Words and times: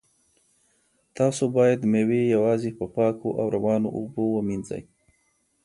تاسو 1.17 1.43
باید 1.57 1.79
مېوې 1.91 2.21
یوازې 2.35 2.69
په 2.79 2.85
پاکو 2.95 3.29
او 3.39 3.45
روانو 3.55 3.89
اوبو 3.97 4.23
ومینځئ. 4.31 4.81